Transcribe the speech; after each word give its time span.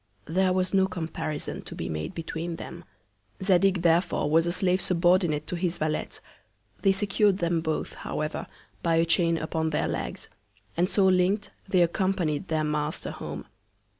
There 0.25 0.51
was 0.51 0.73
no 0.73 0.87
Comparison 0.87 1.61
to 1.61 1.75
be 1.75 1.87
made 1.87 2.15
between 2.15 2.55
them. 2.55 2.85
Zadig 3.43 3.83
therefore 3.83 4.31
was 4.31 4.47
a 4.47 4.51
Slave 4.51 4.81
subordinate 4.81 5.45
to 5.45 5.55
his 5.55 5.77
Valet; 5.77 6.07
they 6.81 6.91
secur'd 6.91 7.37
them 7.37 7.61
both, 7.61 7.93
however, 7.93 8.47
by 8.81 8.95
a 8.95 9.05
Chain 9.05 9.37
upon 9.37 9.69
their 9.69 9.87
Legs; 9.87 10.27
and 10.75 10.89
so 10.89 11.05
link'd 11.05 11.51
they 11.67 11.83
accompanied 11.83 12.47
their 12.47 12.63
Master 12.63 13.11
home. 13.11 13.45